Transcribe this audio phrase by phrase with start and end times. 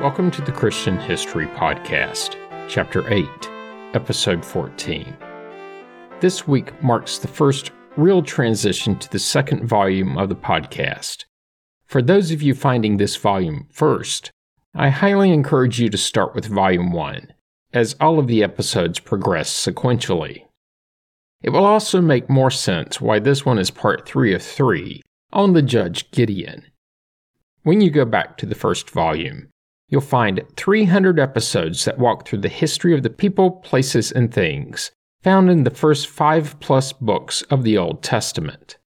[0.00, 2.34] Welcome to the Christian History Podcast,
[2.70, 3.28] Chapter 8,
[3.92, 5.14] Episode 14.
[6.20, 11.26] This week marks the first real transition to the second volume of the podcast.
[11.84, 14.30] For those of you finding this volume first,
[14.74, 17.34] I highly encourage you to start with Volume 1,
[17.74, 20.46] as all of the episodes progress sequentially.
[21.42, 25.52] It will also make more sense why this one is part 3 of 3 on
[25.52, 26.64] the Judge Gideon.
[27.64, 29.48] When you go back to the first volume,
[29.90, 34.92] you'll find 300 episodes that walk through the history of the people, places, and things
[35.22, 38.78] found in the first five plus books of the Old Testament.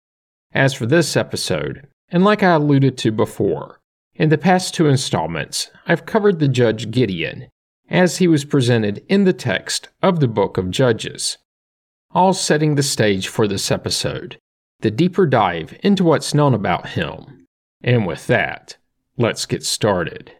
[0.52, 3.80] As for this episode, and like I alluded to before,
[4.14, 7.48] in the past two installments, I've covered the judge Gideon
[7.88, 11.38] as he was presented in the text of the book of Judges,
[12.12, 14.38] all setting the stage for this episode,
[14.80, 17.46] the deeper dive into what's known about him.
[17.82, 18.76] And with that,
[19.16, 20.32] let's get started.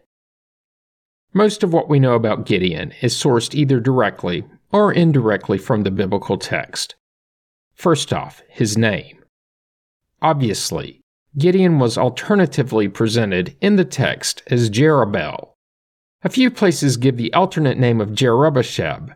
[1.37, 5.91] Most of what we know about Gideon is sourced either directly or indirectly from the
[5.91, 6.95] biblical text.
[7.73, 9.17] First off, his name.
[10.21, 11.01] Obviously,
[11.37, 15.49] Gideon was alternatively presented in the text as Jerubbaal.
[16.23, 19.13] A few places give the alternate name of Jerubbesheth.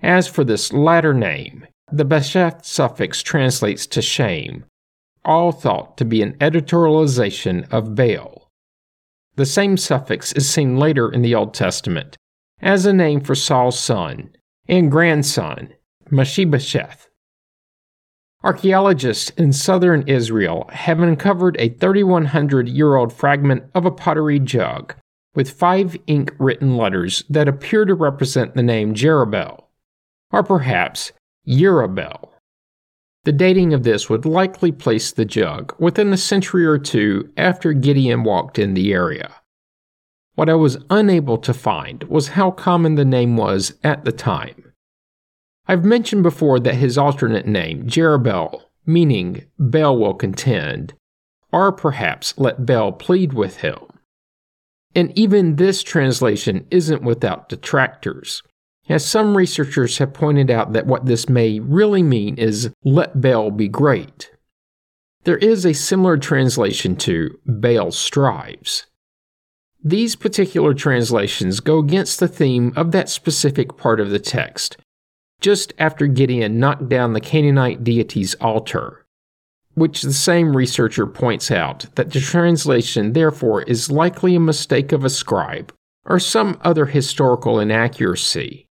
[0.00, 4.64] As for this latter name, the Besheth suffix translates to shame,
[5.26, 8.47] all thought to be an editorialization of Baal.
[9.38, 12.16] The same suffix is seen later in the Old Testament
[12.60, 14.30] as a name for Saul's son
[14.66, 15.74] and grandson,
[16.10, 17.08] Mephibosheth.
[18.42, 24.96] Archaeologists in southern Israel have uncovered a 3,100 year old fragment of a pottery jug
[25.36, 29.66] with five ink written letters that appear to represent the name Jerubbaal,
[30.32, 31.12] or perhaps
[31.46, 32.30] Yerubel.
[33.28, 37.74] The dating of this would likely place the jug within a century or two after
[37.74, 39.34] Gideon walked in the area.
[40.34, 44.72] What I was unable to find was how common the name was at the time.
[45.66, 50.94] I've mentioned before that his alternate name, Jerubbaal, meaning Baal will contend,
[51.52, 53.76] or perhaps let Baal plead with him.
[54.94, 58.42] And even this translation isn't without detractors
[58.88, 63.50] as some researchers have pointed out that what this may really mean is let Baal
[63.50, 64.30] be great.
[65.24, 68.86] There is a similar translation to Baal strives.
[69.84, 74.76] These particular translations go against the theme of that specific part of the text,
[75.40, 79.06] just after Gideon knocked down the Canaanite deity's altar,
[79.74, 85.04] which the same researcher points out that the translation therefore is likely a mistake of
[85.04, 85.72] a scribe
[86.06, 88.67] or some other historical inaccuracy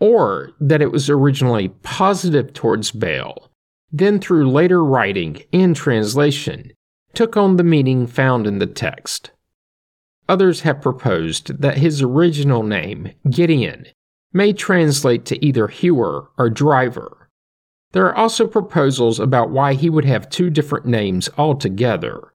[0.00, 3.50] or that it was originally positive towards Baal,
[3.92, 6.72] then through later writing and translation,
[7.14, 9.30] took on the meaning found in the text.
[10.28, 13.86] Others have proposed that his original name, Gideon,
[14.32, 17.28] may translate to either hewer or driver.
[17.92, 22.32] There are also proposals about why he would have two different names altogether.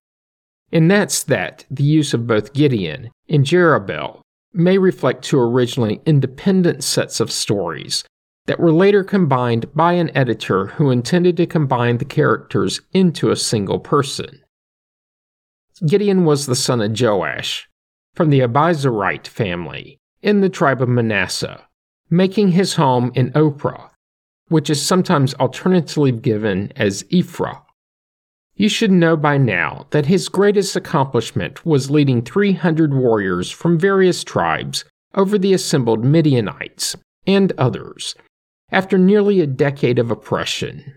[0.72, 4.22] And that's that the use of both Gideon and Jerubbaal
[4.54, 8.04] may reflect two originally independent sets of stories
[8.48, 13.36] that were later combined by an editor who intended to combine the characters into a
[13.36, 14.42] single person.
[15.86, 17.70] Gideon was the son of Joash
[18.16, 21.68] from the Abiezrite family in the tribe of Manasseh,
[22.10, 23.92] making his home in Ophrah,
[24.48, 27.58] which is sometimes alternatively given as Ephraim.
[28.60, 34.22] You should know by now that his greatest accomplishment was leading 300 warriors from various
[34.22, 34.84] tribes
[35.16, 38.16] over the assembled Midianites and others
[38.70, 40.94] after nearly a decade of oppression.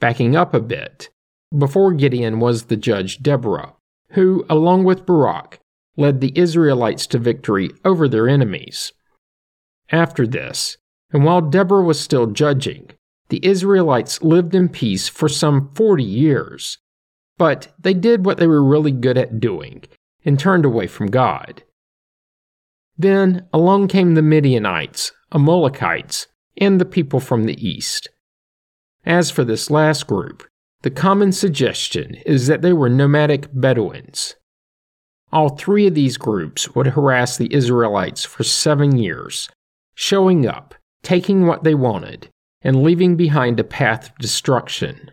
[0.00, 1.08] Backing up a bit,
[1.56, 3.72] before Gideon was the judge Deborah,
[4.10, 5.58] who, along with Barak,
[5.96, 8.92] led the Israelites to victory over their enemies.
[9.90, 10.76] After this,
[11.10, 12.90] and while Deborah was still judging,
[13.28, 16.78] the Israelites lived in peace for some 40 years.
[17.36, 19.84] But they did what they were really good at doing
[20.24, 21.62] and turned away from God.
[22.96, 26.26] Then along came the Midianites, Amalekites,
[26.56, 28.08] and the people from the east.
[29.06, 30.44] As for this last group,
[30.82, 34.34] the common suggestion is that they were nomadic Bedouins.
[35.32, 39.48] All three of these groups would harass the Israelites for seven years,
[39.94, 42.28] showing up, taking what they wanted,
[42.62, 45.10] and leaving behind a path of destruction.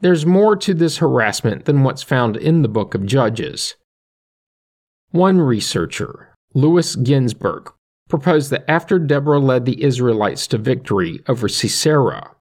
[0.00, 3.76] There's more to this harassment than what's found in the book of Judges.
[5.10, 7.72] One researcher, Louis Ginzberg,
[8.08, 12.34] proposed that after Deborah led the Israelites to victory over Sisera,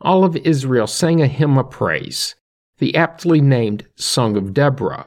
[0.00, 2.34] all of Israel sang a hymn of praise,
[2.78, 5.06] the aptly named Song of Deborah,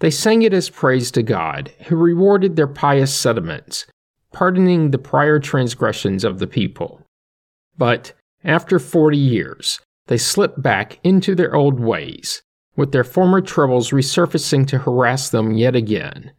[0.00, 3.86] They sang it as praise to God, who rewarded their pious sentiments,
[4.32, 7.03] pardoning the prior transgressions of the people.
[7.76, 8.12] But
[8.44, 12.42] after forty years, they slipped back into their old ways,
[12.76, 16.32] with their former troubles resurfacing to harass them yet again.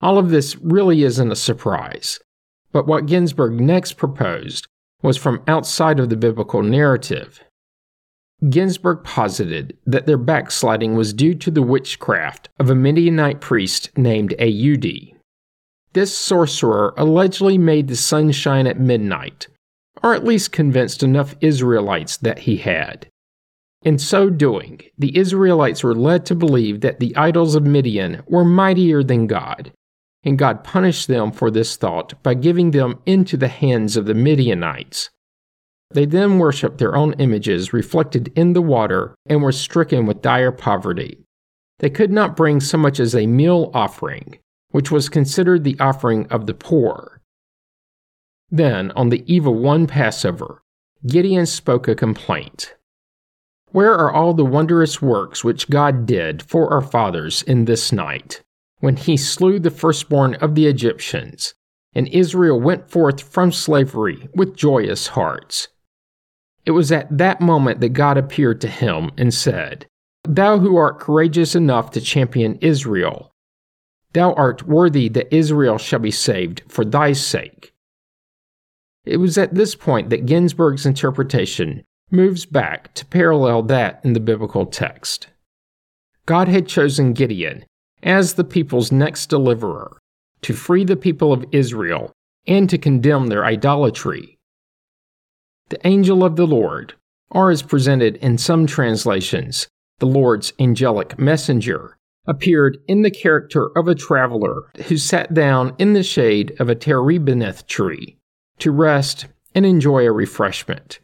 [0.00, 2.20] All of this really isn't a surprise,
[2.72, 4.66] but what Ginzberg next proposed
[5.02, 7.42] was from outside of the biblical narrative.
[8.44, 14.34] Ginzberg posited that their backsliding was due to the witchcraft of a Midianite priest named
[14.38, 15.14] Ehudi.
[15.94, 19.48] This sorcerer allegedly made the sun shine at midnight,
[20.02, 23.08] or at least convinced enough Israelites that he had.
[23.82, 28.44] In so doing, the Israelites were led to believe that the idols of Midian were
[28.44, 29.72] mightier than God,
[30.24, 34.14] and God punished them for this thought by giving them into the hands of the
[34.14, 35.10] Midianites.
[35.90, 40.52] They then worshipped their own images reflected in the water and were stricken with dire
[40.52, 41.24] poverty.
[41.78, 44.38] They could not bring so much as a meal offering,
[44.70, 47.17] which was considered the offering of the poor.
[48.50, 50.62] Then, on the eve of one Passover,
[51.06, 52.74] Gideon spoke a complaint.
[53.70, 58.42] Where are all the wondrous works which God did for our fathers in this night,
[58.80, 61.54] when he slew the firstborn of the Egyptians,
[61.94, 65.68] and Israel went forth from slavery with joyous hearts?
[66.64, 69.86] It was at that moment that God appeared to him and said,
[70.24, 73.34] Thou who art courageous enough to champion Israel,
[74.14, 77.72] thou art worthy that Israel shall be saved for thy sake.
[79.08, 84.20] It was at this point that Ginzberg's interpretation moves back to parallel that in the
[84.20, 85.28] biblical text.
[86.26, 87.64] God had chosen Gideon
[88.02, 89.96] as the people's next deliverer
[90.42, 92.12] to free the people of Israel
[92.46, 94.38] and to condemn their idolatry
[95.70, 96.94] the angel of the Lord,
[97.30, 99.68] or as presented in some translations,
[99.98, 105.92] the Lord's angelic messenger, appeared in the character of a traveler who sat down in
[105.92, 108.18] the shade of a terebinth tree
[108.60, 111.00] to rest and enjoy a refreshment.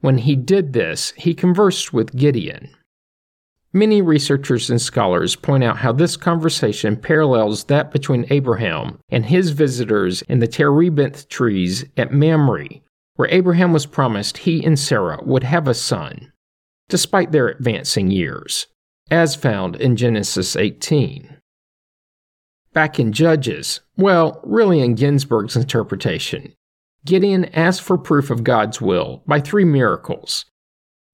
[0.00, 2.70] When he did this, he conversed with Gideon.
[3.72, 9.50] Many researchers and scholars point out how this conversation parallels that between Abraham and his
[9.50, 12.80] visitors in the terebinth trees at Mamre
[13.16, 16.32] where Abraham was promised he and Sarah would have a son,
[16.88, 18.66] despite their advancing years,
[19.10, 21.35] as found in Genesis 18.
[22.76, 26.52] Back in Judges, well, really in Ginzberg's interpretation,
[27.06, 30.44] Gideon asked for proof of God's will by three miracles.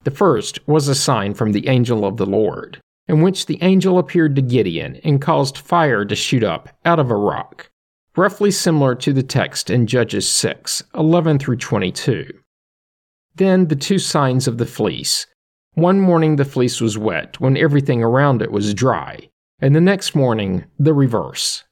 [0.03, 3.97] The first was a sign from the angel of the Lord, in which the angel
[3.97, 7.69] appeared to Gideon and caused fire to shoot up out of a rock
[8.17, 12.27] roughly similar to the text in Judges 6 11 through 22.
[13.35, 15.27] Then the two signs of the fleece.
[15.75, 19.29] One morning the fleece was wet when everything around it was dry,
[19.63, 21.63] and the next morning the reverse.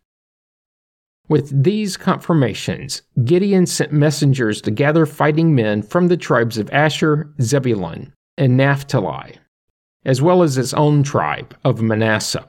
[1.27, 7.33] With these confirmations, Gideon sent messengers to gather fighting men from the tribes of Asher,
[7.41, 9.39] Zebulun, and Naphtali,
[10.05, 12.45] as well as his own tribe of Manasseh.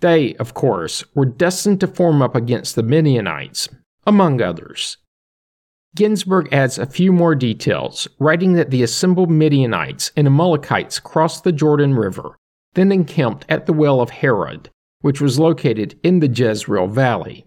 [0.00, 3.70] They, of course, were destined to form up against the Midianites,
[4.06, 4.98] among others.
[5.96, 11.52] Ginzberg adds a few more details, writing that the assembled Midianites and Amalekites crossed the
[11.52, 12.36] Jordan River,
[12.74, 17.46] then encamped at the well of Harod, which was located in the Jezreel Valley.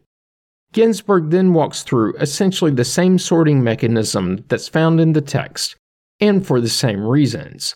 [0.73, 5.75] Ginzberg then walks through essentially the same sorting mechanism that's found in the text,
[6.19, 7.75] and for the same reasons.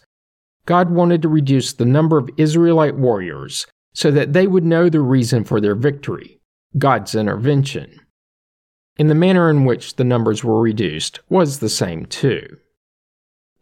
[0.66, 5.02] God wanted to reduce the number of Israelite warriors so that they would know the
[5.02, 6.40] reason for their victory
[6.78, 8.00] God's intervention.
[8.98, 12.58] And the manner in which the numbers were reduced was the same too.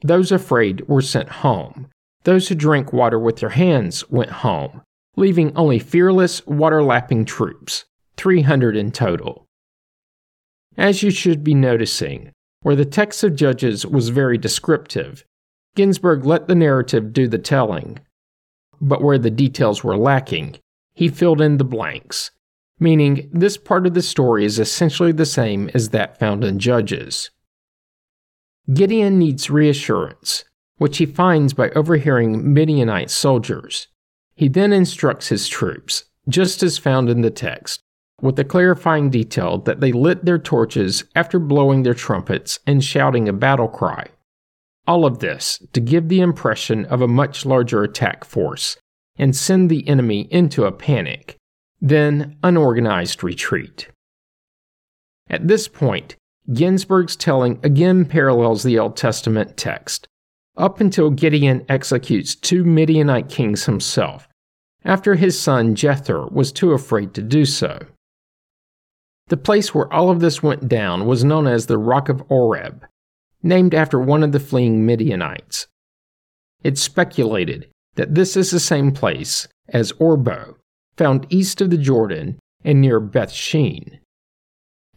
[0.03, 1.87] Those afraid were sent home.
[2.23, 4.81] Those who drank water with their hands went home,
[5.15, 7.85] leaving only fearless, water lapping troops,
[8.17, 9.45] 300 in total.
[10.77, 15.23] As you should be noticing, where the text of Judges was very descriptive,
[15.75, 17.99] Ginzberg let the narrative do the telling,
[18.81, 20.57] but where the details were lacking,
[20.93, 22.31] he filled in the blanks,
[22.79, 27.29] meaning this part of the story is essentially the same as that found in Judges.
[28.73, 30.43] Gideon needs reassurance,
[30.79, 33.87] which he finds by overhearing Midianite soldiers.
[34.33, 37.81] He then instructs his troops, just as found in the text,
[38.21, 43.29] with the clarifying detail that they lit their torches after blowing their trumpets and shouting
[43.29, 44.07] a battle cry.
[44.87, 48.77] All of this to give the impression of a much larger attack force
[49.17, 51.35] and send the enemy into a panic,
[51.81, 53.89] then unorganized retreat.
[55.29, 56.15] At this point,
[56.51, 60.07] Ginzberg's telling again parallels the Old Testament text,
[60.59, 64.27] up until Gideon executes two Midianite kings himself,
[64.83, 67.79] after his son Jether was too afraid to do so.
[69.29, 72.85] The place where all of this went down was known as the Rock of Oreb,
[73.41, 75.67] named after one of the fleeing Midianites.
[76.63, 80.55] It's speculated that this is the same place as Orbo,
[80.97, 83.99] found east of the Jordan and near Beth Shean.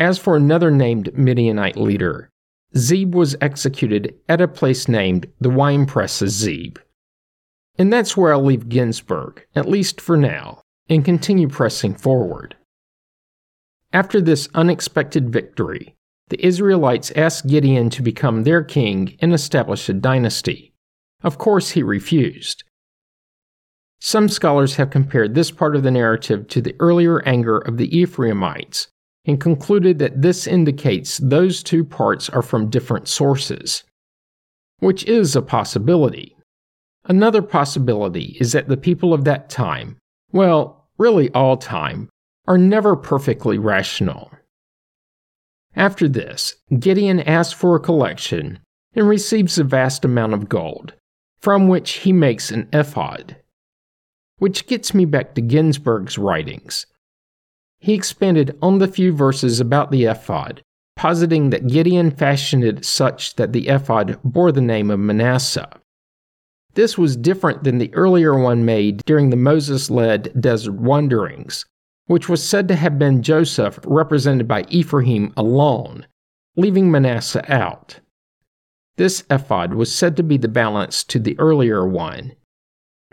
[0.00, 2.28] As for another named Midianite leader,
[2.76, 6.78] Zeb was executed at a place named the Wine Press of Zeb.
[7.76, 12.56] And that's where I'll leave Ginzberg, at least for now, and continue pressing forward.
[13.92, 15.94] After this unexpected victory,
[16.28, 20.72] the Israelites asked Gideon to become their king and establish a dynasty.
[21.22, 22.64] Of course, he refused.
[24.00, 27.96] Some scholars have compared this part of the narrative to the earlier anger of the
[27.96, 28.88] Ephraimites
[29.24, 33.84] and concluded that this indicates those two parts are from different sources,
[34.78, 36.36] which is a possibility.
[37.04, 39.96] Another possibility is that the people of that time,
[40.32, 42.08] well, really all time,
[42.46, 44.30] are never perfectly rational.
[45.74, 48.58] After this, Gideon asks for a collection
[48.94, 50.94] and receives a vast amount of gold,
[51.40, 53.36] from which he makes an ephod.
[54.38, 56.86] Which gets me back to Ginzberg's writings.
[57.82, 60.62] He expanded on the few verses about the ephod,
[60.94, 65.68] positing that Gideon fashioned it such that the ephod bore the name of Manasseh.
[66.74, 71.66] This was different than the earlier one made during the Moses led desert wanderings,
[72.06, 76.06] which was said to have been Joseph represented by Ephraim alone,
[76.56, 77.98] leaving Manasseh out.
[78.96, 82.36] This ephod was said to be the balance to the earlier one,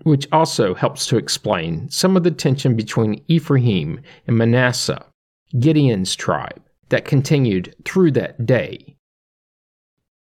[0.03, 5.05] which also helps to explain some of the tension between Ephraim and Manasseh,
[5.59, 8.95] Gideon's tribe, that continued through that day.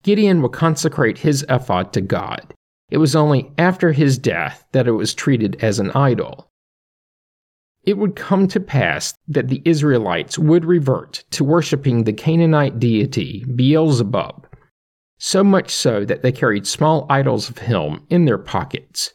[0.03, 2.55] Gideon would consecrate his ephod to God.
[2.91, 6.51] It was only after his death that it was treated as an idol,
[7.87, 13.45] it would come to pass that the Israelites would revert to worshiping the Canaanite deity
[13.55, 14.47] Beelzebub,
[15.19, 19.13] so much so that they carried small idols of him in their pockets.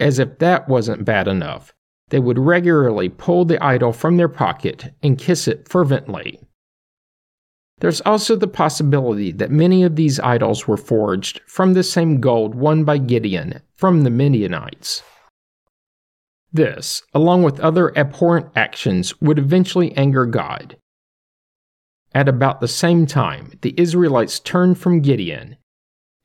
[0.00, 1.72] As if that wasn't bad enough,
[2.08, 6.40] they would regularly pull the idol from their pocket and kiss it fervently.
[7.78, 12.54] There's also the possibility that many of these idols were forged from the same gold
[12.54, 15.02] won by Gideon from the Midianites.
[16.52, 20.76] This, along with other abhorrent actions, would eventually anger God.
[22.14, 25.56] At about the same time, the Israelites turned from Gideon,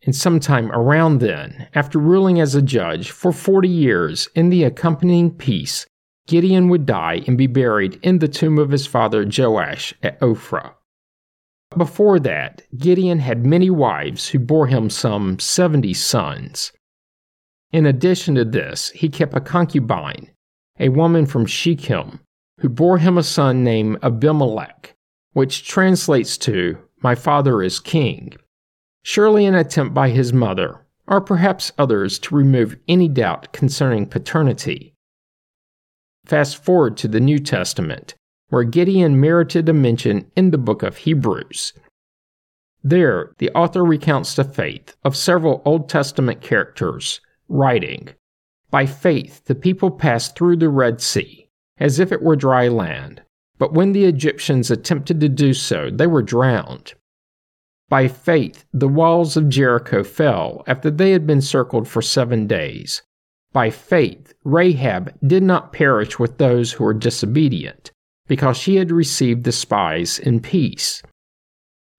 [0.06, 5.32] and sometime around then, after ruling as a judge for 40 years in the accompanying
[5.32, 5.86] peace,
[6.28, 10.74] Gideon would die and be buried in the tomb of his father Joash at Ophrah.
[11.76, 16.72] Before that, Gideon had many wives who bore him some 70 sons.
[17.72, 20.32] In addition to this, he kept a concubine,
[20.80, 22.20] a woman from Shechem,
[22.60, 24.96] who bore him a son named Abimelech,
[25.34, 28.34] which translates to, My father is king.
[29.04, 34.94] Surely an attempt by his mother, or perhaps others, to remove any doubt concerning paternity.
[36.26, 38.14] Fast forward to the New Testament,
[38.50, 41.74] where Gideon merited a mention in the book of Hebrews.
[42.84, 48.10] There, the author recounts the faith of several Old Testament characters writing,
[48.70, 53.22] By faith the people passed through the Red Sea, as if it were dry land,
[53.58, 56.94] but when the Egyptians attempted to do so, they were drowned.
[57.90, 63.02] By faith the walls of Jericho fell after they had been circled for seven days.
[63.52, 67.92] By faith Rahab did not perish with those who were disobedient,
[68.28, 71.02] because she had received the spies in peace.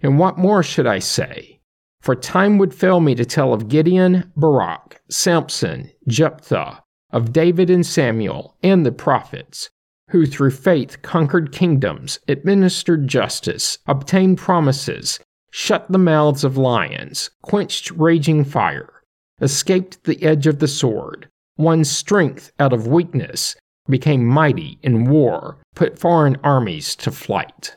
[0.00, 1.58] And what more should I say?
[2.00, 7.84] For time would fail me to tell of Gideon, Barak, Samson, Jephthah, of David and
[7.84, 9.68] Samuel, and the prophets,
[10.10, 15.18] who through faith conquered kingdoms, administered justice, obtained promises,
[15.50, 19.02] shut the mouths of lions, quenched raging fire,
[19.40, 23.56] escaped the edge of the sword, won strength out of weakness,
[23.88, 27.76] became mighty in war, put foreign armies to flight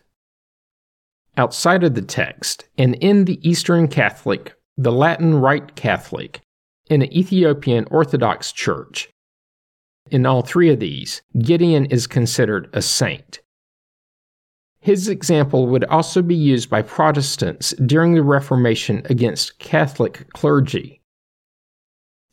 [1.37, 6.41] outside of the text, and in the Eastern Catholic, the Latin Rite Catholic,
[6.89, 9.09] and the Ethiopian Orthodox Church.
[10.11, 13.39] In all three of these, Gideon is considered a saint.
[14.83, 20.99] His example would also be used by Protestants during the Reformation against Catholic clergy.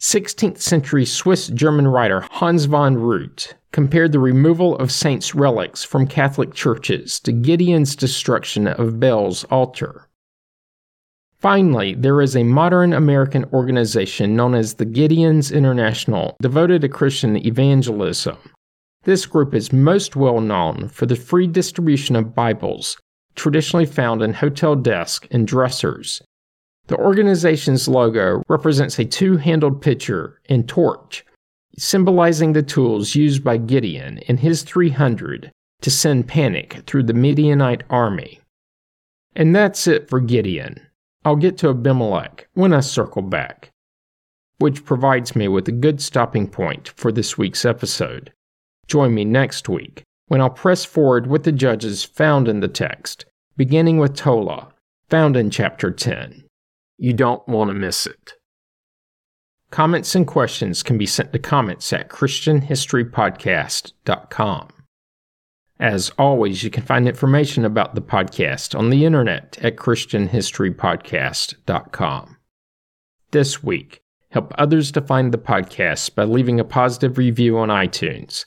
[0.00, 6.08] 16th century Swiss German writer Hans von Reutte compared the removal of saints' relics from
[6.08, 10.08] Catholic churches to Gideon's destruction of Baal's altar.
[11.38, 17.36] Finally, there is a modern American organization known as the Gideons International devoted to Christian
[17.36, 18.38] evangelism.
[19.04, 22.98] This group is most well known for the free distribution of Bibles,
[23.34, 26.20] traditionally found in hotel desks and dressers.
[26.88, 31.24] The organization's logo represents a two handled pitcher and torch,
[31.78, 37.84] symbolizing the tools used by Gideon and his 300 to send panic through the Midianite
[37.88, 38.40] army.
[39.34, 40.78] And that's it for Gideon.
[41.24, 43.70] I'll get to Abimelech when I circle back,
[44.58, 48.30] which provides me with a good stopping point for this week's episode.
[48.90, 53.24] Join me next week when I'll press forward with the judges found in the text,
[53.56, 54.74] beginning with Tola,
[55.08, 56.42] found in chapter 10.
[56.98, 58.32] You don't want to miss it.
[59.70, 64.68] Comments and questions can be sent to comments at ChristianHistoryPodcast.com.
[65.78, 72.36] As always, you can find information about the podcast on the internet at ChristianHistoryPodcast.com.
[73.30, 74.00] This week,
[74.32, 78.46] help others to find the podcast by leaving a positive review on iTunes.